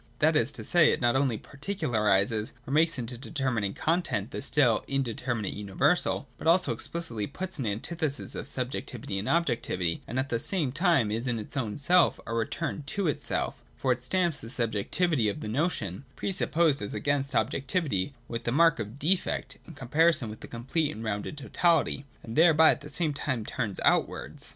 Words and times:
That 0.17 0.35
is 0.35 0.51
to 0.53 0.63
say, 0.63 0.89
it 0.91 0.99
not 0.99 1.15
only 1.15 1.37
particularises 1.37 2.53
or 2.67 2.73
makes 2.73 2.97
into 2.97 3.13
a 3.13 3.17
determinate 3.19 3.75
content 3.75 4.31
the 4.31 4.41
still 4.41 4.83
indeter 4.87 5.35
minate 5.35 5.53
universal, 5.55 6.27
but 6.39 6.47
also 6.47 6.71
explicitly 6.73 7.27
puts 7.27 7.59
an 7.59 7.67
antithesis 7.67 8.33
of 8.33 8.47
subjectivity 8.47 9.19
and 9.19 9.29
objectivity, 9.29 10.01
and 10.07 10.17
at 10.17 10.29
the 10.29 10.39
same 10.39 10.71
time 10.71 11.11
is 11.11 11.27
in 11.27 11.37
its 11.37 11.55
own 11.55 11.77
self 11.77 12.19
a 12.25 12.33
return 12.33 12.81
to 12.87 13.07
itself; 13.07 13.61
for 13.77 13.91
it 13.91 14.01
stamps 14.01 14.39
the 14.39 14.47
subjec 14.47 14.89
tivity 14.89 15.29
of 15.29 15.41
the 15.41 15.47
notion, 15.47 16.03
pre 16.15 16.31
supposed 16.31 16.81
as 16.81 16.95
against 16.95 17.35
objectivity, 17.35 18.15
with 18.27 18.43
the 18.45 18.51
mark 18.51 18.79
of 18.79 18.97
defect, 18.97 19.59
in 19.67 19.75
comparison 19.75 20.31
with 20.31 20.39
the 20.39 20.47
complete 20.47 20.89
and 20.95 21.03
rounded 21.03 21.37
totality, 21.37 22.07
and 22.23 22.35
thereby 22.35 22.71
at 22.71 22.81
the 22.81 22.89
same 22.89 23.13
time 23.13 23.45
turns 23.45 23.79
outwards. 23.85 24.49